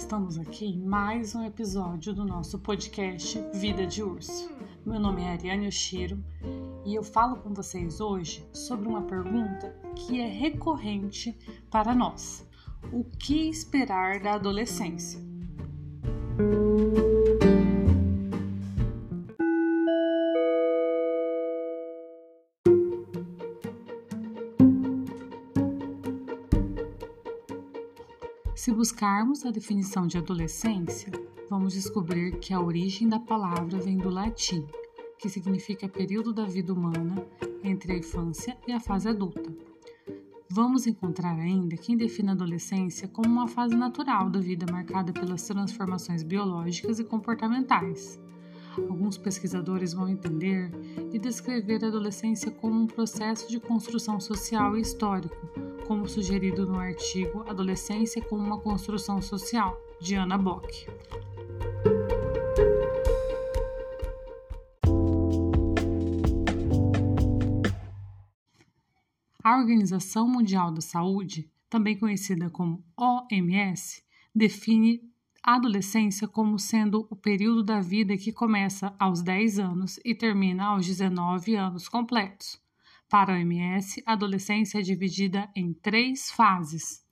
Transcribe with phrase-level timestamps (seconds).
[0.00, 4.50] Estamos aqui em mais um episódio do nosso podcast Vida de Urso.
[4.84, 6.18] Meu nome é Ariane Oshiro
[6.86, 11.38] e eu falo com vocês hoje sobre uma pergunta que é recorrente
[11.70, 12.48] para nós:
[12.90, 15.20] o que esperar da adolescência?
[28.60, 31.10] Se buscarmos a definição de adolescência,
[31.48, 34.66] vamos descobrir que a origem da palavra vem do latim,
[35.18, 37.26] que significa período da vida humana
[37.64, 39.50] entre a infância e a fase adulta.
[40.46, 45.46] Vamos encontrar ainda quem define a adolescência como uma fase natural da vida marcada pelas
[45.46, 48.20] transformações biológicas e comportamentais.
[48.88, 50.70] Alguns pesquisadores vão entender
[51.12, 55.36] e descrever a adolescência como um processo de construção social e histórico,
[55.86, 60.86] como sugerido no artigo Adolescência como uma Construção Social, de Anna Bock.
[69.42, 74.02] A Organização Mundial da Saúde, também conhecida como OMS,
[74.34, 75.10] define
[75.42, 80.86] adolescência como sendo o período da vida que começa aos 10 anos e termina aos
[80.86, 82.60] 19 anos completos.
[83.08, 87.04] Para a OMS, a adolescência é dividida em três fases: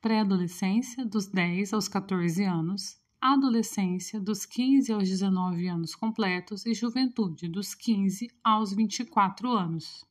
[0.00, 7.48] pré-adolescência, dos 10 aos 14 anos, adolescência, dos 15 aos 19 anos completos, e juventude,
[7.48, 10.04] dos 15 aos 24 anos.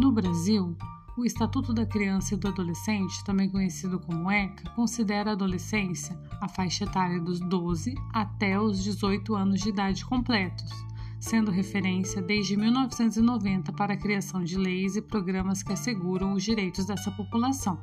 [0.00, 0.74] No Brasil,
[1.14, 6.48] o Estatuto da Criança e do Adolescente, também conhecido como ECA, considera a adolescência a
[6.48, 10.72] faixa etária dos 12 até os 18 anos de idade completos,
[11.20, 16.86] sendo referência desde 1990 para a criação de leis e programas que asseguram os direitos
[16.86, 17.78] dessa população.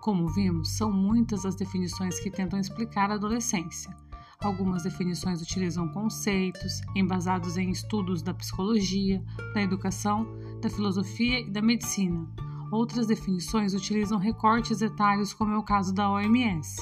[0.00, 3.96] Como vimos, são muitas as definições que tentam explicar a adolescência.
[4.42, 9.22] Algumas definições utilizam conceitos embasados em estudos da psicologia,
[9.54, 10.26] da educação
[10.60, 12.28] da filosofia e da medicina.
[12.70, 16.80] Outras definições utilizam recortes etários, como é o caso da OMS.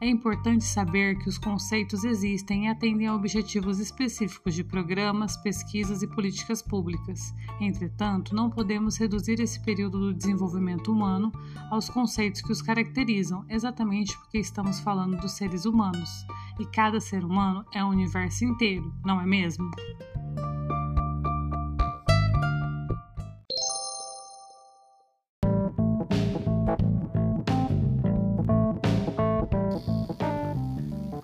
[0.00, 6.02] É importante saber que os conceitos existem e atendem a objetivos específicos de programas, pesquisas
[6.02, 7.32] e políticas públicas.
[7.60, 11.32] Entretanto, não podemos reduzir esse período do desenvolvimento humano
[11.70, 16.10] aos conceitos que os caracterizam, exatamente porque estamos falando dos seres humanos.
[16.58, 19.70] E cada ser humano é um universo inteiro, não é mesmo?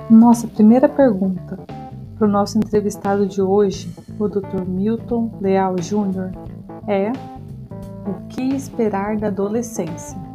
[0.09, 1.59] Nossa primeira pergunta
[2.19, 4.67] para o nosso entrevistado de hoje, o Dr.
[4.67, 6.33] Milton Leal Jr.,
[6.87, 7.13] é:
[8.09, 10.30] O que esperar da adolescência?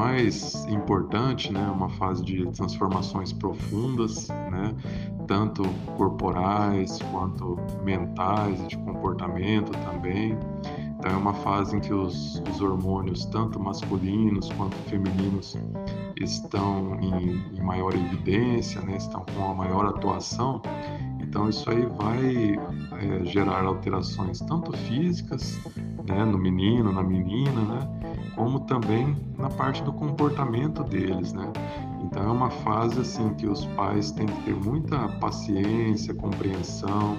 [0.00, 4.74] Mais importante, né, uma fase de transformações profundas, né,
[5.26, 5.62] tanto
[5.98, 10.38] corporais quanto mentais de comportamento também.
[10.98, 15.54] Então é uma fase em que os, os hormônios, tanto masculinos quanto femininos,
[16.18, 20.62] estão em, em maior evidência, né, estão com a maior atuação.
[21.20, 22.58] Então isso aí vai
[23.00, 25.58] é, gerar alterações tanto físicas,
[26.06, 31.50] né, no menino, na menina, né, como também na parte do comportamento deles, né.
[32.02, 37.18] Então é uma fase assim que os pais têm que ter muita paciência, compreensão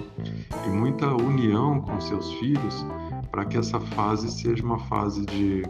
[0.66, 2.84] e muita união com seus filhos
[3.30, 5.62] para que essa fase seja uma fase de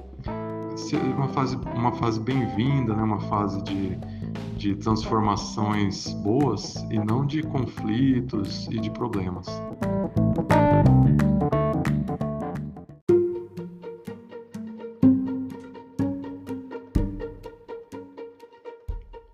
[1.17, 3.03] uma fase uma fase bem-vinda, né?
[3.03, 3.99] Uma fase de,
[4.63, 9.49] de transformações boas e não de conflitos e de problemas.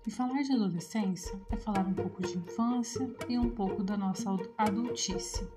[0.07, 4.35] E falar de adolescência é falar um pouco de infância e um pouco da nossa
[4.57, 5.47] adultice.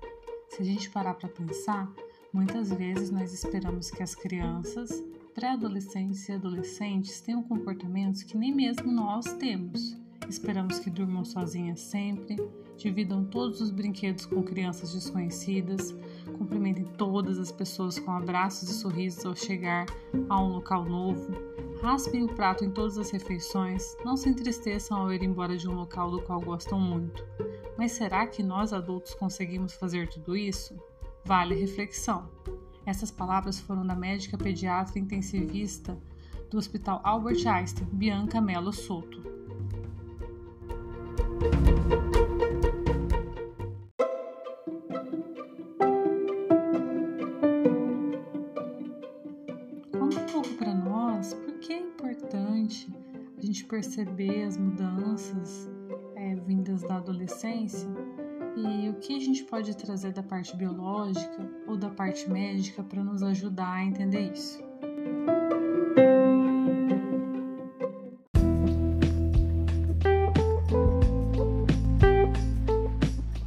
[0.49, 1.91] Se a gente parar para pensar,
[2.31, 5.03] muitas vezes nós esperamos que as crianças,
[5.33, 9.97] pré-adolescentes e adolescentes tenham comportamentos que nem mesmo nós temos.
[10.29, 12.37] Esperamos que durmam sozinhas sempre,
[12.77, 15.93] dividam todos os brinquedos com crianças desconhecidas,
[16.37, 19.85] cumprimentem todas as pessoas com abraços e sorrisos ao chegar
[20.29, 21.33] a um local novo,
[21.81, 25.75] raspem o prato em todas as refeições, não se entristeçam ao ir embora de um
[25.75, 27.25] local do qual gostam muito.
[27.77, 30.73] Mas será que nós adultos conseguimos fazer tudo isso?
[31.25, 32.29] Vale reflexão.
[32.85, 35.97] Essas palavras foram da médica pediatra intensivista
[36.49, 39.23] do Hospital Albert Einstein, Bianca Mello Soto.
[49.97, 52.93] Conta um pouco para nós por que é importante
[53.37, 55.69] a gente perceber as mudanças
[56.15, 57.87] é, vindas da adolescência
[58.55, 63.03] e o que a gente pode trazer da parte biológica ou da parte médica para
[63.03, 64.63] nos ajudar a entender isso.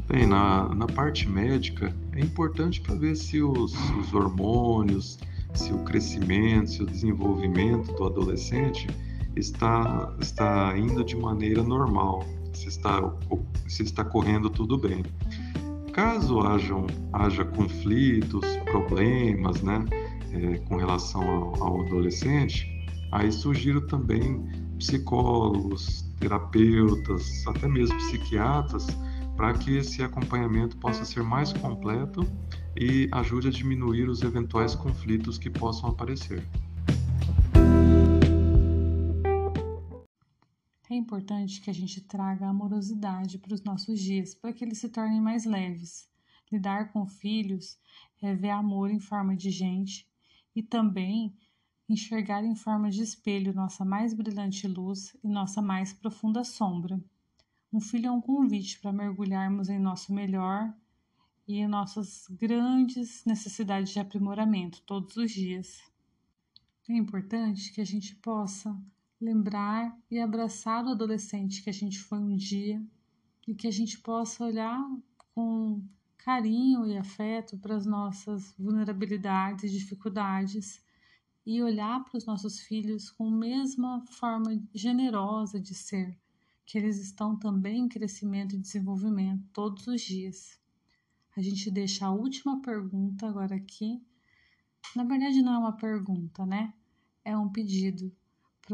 [0.08, 5.18] Bem, na, na parte médica é importante para ver se os, os hormônios,
[5.54, 8.88] se o crescimento, se o desenvolvimento do adolescente
[9.36, 12.24] está, está indo de maneira normal,
[12.56, 13.00] se está,
[13.68, 15.04] se está correndo tudo bem.
[15.92, 19.84] Caso hajam, haja conflitos, problemas né,
[20.32, 22.66] é, com relação ao, ao adolescente,
[23.12, 24.44] aí sugiro também
[24.78, 28.86] psicólogos, terapeutas, até mesmo psiquiatras,
[29.36, 32.26] para que esse acompanhamento possa ser mais completo
[32.76, 36.46] e ajude a diminuir os eventuais conflitos que possam aparecer.
[41.06, 45.20] Importante que a gente traga amorosidade para os nossos dias, para que eles se tornem
[45.20, 46.10] mais leves.
[46.50, 47.78] Lidar com filhos
[48.20, 50.04] é ver amor em forma de gente
[50.54, 51.32] e também
[51.88, 57.00] enxergar em forma de espelho nossa mais brilhante luz e nossa mais profunda sombra.
[57.72, 60.74] Um filho é um convite para mergulharmos em nosso melhor
[61.46, 65.80] e em nossas grandes necessidades de aprimoramento todos os dias.
[66.88, 68.76] É importante que a gente possa
[69.20, 72.84] lembrar e abraçar o adolescente que a gente foi um dia
[73.46, 74.82] e que a gente possa olhar
[75.34, 75.82] com
[76.18, 80.84] carinho e afeto para as nossas vulnerabilidades e dificuldades
[81.46, 86.18] e olhar para os nossos filhos com a mesma forma generosa de ser,
[86.64, 90.60] que eles estão também em crescimento e desenvolvimento todos os dias.
[91.36, 94.02] A gente deixa a última pergunta agora aqui.
[94.96, 96.74] Na verdade, não é uma pergunta, né?
[97.24, 98.12] É um pedido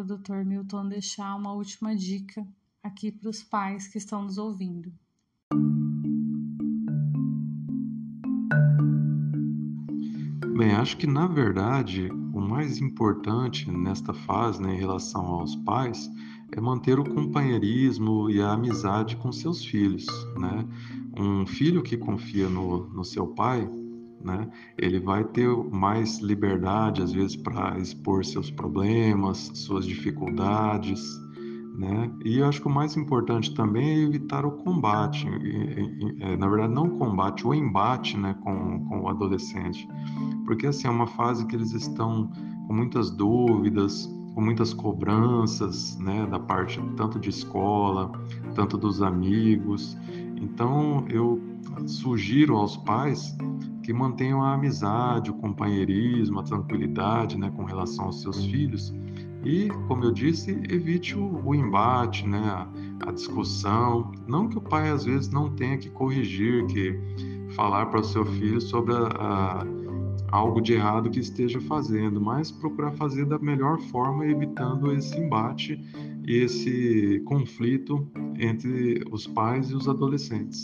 [0.00, 0.44] Dr.
[0.44, 2.46] Milton deixar uma última dica
[2.82, 4.92] aqui para os pais que estão nos ouvindo.
[10.56, 16.10] Bem, acho que na verdade o mais importante nesta fase, né, em relação aos pais,
[16.52, 20.06] é manter o companheirismo e a amizade com seus filhos,
[20.38, 20.66] né?
[21.18, 23.68] Um filho que confia no, no seu pai
[24.24, 24.48] né?
[24.78, 31.02] Ele vai ter mais liberdade, às vezes, para expor seus problemas, suas dificuldades,
[31.74, 32.10] né?
[32.24, 35.26] E eu acho que o mais importante também é evitar o combate,
[36.20, 39.88] é, na verdade, não o combate, o embate, né, com, com o adolescente,
[40.44, 42.30] porque assim é uma fase que eles estão
[42.66, 48.12] com muitas dúvidas, com muitas cobranças, né, da parte tanto de escola,
[48.54, 49.96] tanto dos amigos.
[50.42, 51.40] Então, eu
[51.86, 53.36] sugiro aos pais
[53.84, 58.92] que mantenham a amizade, o companheirismo, a tranquilidade né, com relação aos seus filhos.
[59.44, 62.68] E, como eu disse, evite o, o embate, né, a,
[63.08, 64.10] a, discussão.
[64.26, 66.98] Não que o pai, às vezes, não tenha que corrigir, que
[67.54, 69.66] falar para o seu filho sobre a, a,
[70.32, 75.80] algo de errado que esteja fazendo, mas procurar fazer da melhor forma, evitando esse embate
[76.26, 78.06] esse conflito
[78.38, 80.62] entre os pais e os adolescentes.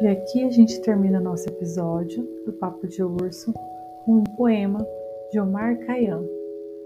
[0.00, 3.54] E aqui a gente termina nosso episódio do Papo de Urso
[4.04, 4.86] com um poema
[5.30, 6.22] de Omar Khayyam.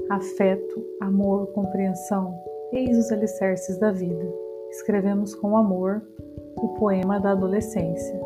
[0.08, 2.32] Afeto, amor, compreensão,
[2.72, 4.32] eis os alicerces da vida.
[4.70, 6.00] Escrevemos com amor
[6.62, 8.18] o poema da adolescência.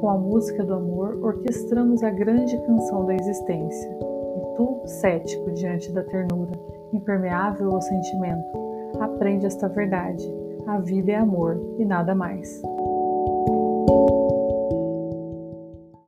[0.00, 3.90] Com a música do amor, orquestramos a grande canção da existência.
[3.90, 6.52] E tu, cético diante da ternura,
[6.92, 8.46] impermeável ao sentimento,
[9.00, 10.24] aprende esta verdade.
[10.66, 12.62] A vida é amor e nada mais.